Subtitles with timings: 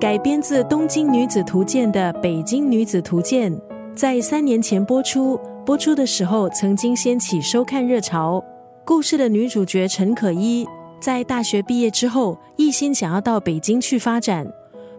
[0.00, 3.52] 改编自《东京女子图鉴》的《北京女子图鉴》，
[3.94, 5.38] 在三年前播出。
[5.66, 8.42] 播出的时候，曾经掀起收看热潮。
[8.82, 10.66] 故事的女主角陈可依，
[10.98, 14.50] 在大学毕业之后，一心想要到北京去发展。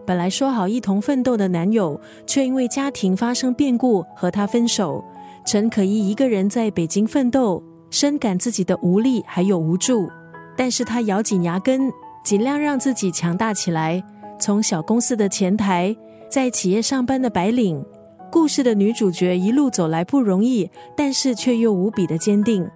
[0.06, 5.04] 本来说好一同奋斗的男友，却因为家庭发生变故和她分手。
[5.44, 7.60] 陈可依一个人在北京奋斗，
[7.90, 10.08] 深感自己的无力还有无助。
[10.56, 11.90] 但是她咬紧牙根，
[12.22, 14.00] 尽量让自己强大起来。
[14.42, 15.96] 从小公司的前台，
[16.28, 17.80] 在企业上班的白领，
[18.28, 22.68] 故事的女主角一路走来不容易，但是却又无比的坚定。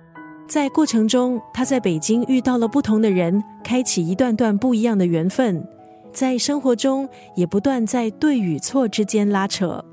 [0.47, 5.67] 在过程中，她在北京遇到了不同的人，开启一段段不一样的缘分。
[6.13, 9.85] 在生活中，也不断在对与错之间拉扯。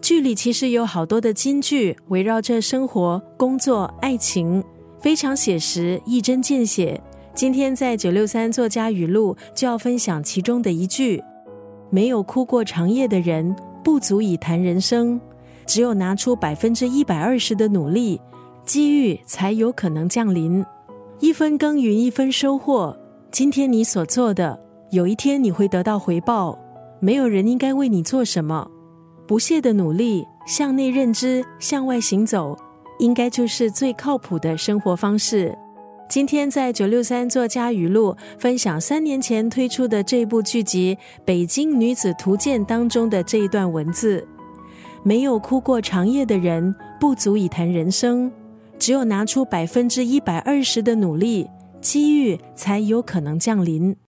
[0.00, 4.64] 剧里其实有好多的金句，围绕着生活、工作、爱情，
[4.98, 6.98] 非常写实，一针见血。
[7.38, 11.22] 今天在九六三作家语录就要分享其中的一句
[11.88, 15.20] ：“没有哭过长夜的人，不足以谈人生。
[15.64, 18.20] 只有拿出百分之一百二十的努力，
[18.66, 20.66] 机遇才有可能降临。
[21.20, 22.98] 一分耕耘一分收获。
[23.30, 24.58] 今天你所做的，
[24.90, 26.58] 有一天你会得到回报。
[26.98, 28.68] 没有人应该为你做什么。
[29.28, 32.58] 不懈的努力，向内认知，向外行走，
[32.98, 35.56] 应该就是最靠谱的生活方式。”
[36.08, 44.26] 今天在九六三作家语录分享三年前推出的这部剧集《北京女子图鉴》当中的这一段文字：
[45.02, 48.30] 没有哭过长夜的人，不足以谈人生；
[48.78, 51.46] 只有拿出百分之一百二十的努力，
[51.82, 53.94] 机遇才有可能降临。